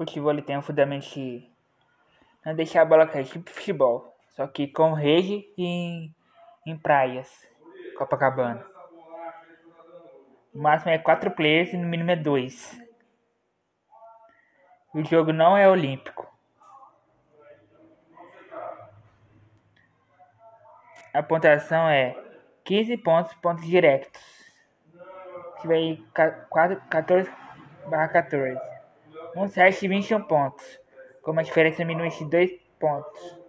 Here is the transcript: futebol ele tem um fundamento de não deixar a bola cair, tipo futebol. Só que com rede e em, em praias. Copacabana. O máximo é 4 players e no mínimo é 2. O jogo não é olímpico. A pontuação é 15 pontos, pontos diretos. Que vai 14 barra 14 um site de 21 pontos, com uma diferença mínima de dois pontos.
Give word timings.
futebol 0.00 0.30
ele 0.30 0.42
tem 0.42 0.56
um 0.56 0.62
fundamento 0.62 1.04
de 1.10 1.46
não 2.44 2.54
deixar 2.54 2.82
a 2.82 2.84
bola 2.86 3.06
cair, 3.06 3.26
tipo 3.26 3.50
futebol. 3.50 4.16
Só 4.30 4.46
que 4.46 4.66
com 4.68 4.94
rede 4.94 5.44
e 5.58 5.64
em, 5.64 6.14
em 6.66 6.76
praias. 6.76 7.28
Copacabana. 7.98 8.64
O 10.54 10.58
máximo 10.58 10.90
é 10.90 10.98
4 10.98 11.30
players 11.32 11.72
e 11.72 11.76
no 11.76 11.86
mínimo 11.86 12.10
é 12.10 12.16
2. 12.16 12.80
O 14.94 15.04
jogo 15.04 15.32
não 15.32 15.56
é 15.56 15.68
olímpico. 15.68 16.26
A 21.12 21.22
pontuação 21.22 21.88
é 21.88 22.16
15 22.64 22.96
pontos, 22.98 23.34
pontos 23.34 23.66
diretos. 23.66 24.22
Que 25.60 25.68
vai 25.68 26.02
14 26.88 27.30
barra 27.86 28.08
14 28.08 28.69
um 29.36 29.48
site 29.48 29.80
de 29.80 29.88
21 29.88 30.22
pontos, 30.22 30.80
com 31.22 31.30
uma 31.30 31.44
diferença 31.44 31.84
mínima 31.84 32.08
de 32.08 32.24
dois 32.24 32.50
pontos. 32.78 33.40